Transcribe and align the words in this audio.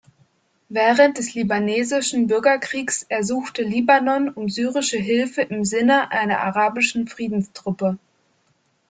Während 0.69 1.19
des 1.19 1.35
libanesischen 1.35 2.25
Bürgerkriegs 2.25 3.03
ersuchte 3.03 3.61
Libanon 3.61 4.29
um 4.29 4.49
syrische 4.49 4.97
Hilfe 4.97 5.43
im 5.43 5.63
Sinne 5.63 6.09
einer 6.09 6.39
arabischen 6.39 7.07
Friedenstruppe. 7.07 7.99